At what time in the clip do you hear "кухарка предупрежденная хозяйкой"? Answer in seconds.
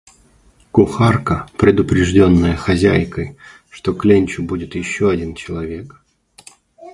0.71-3.37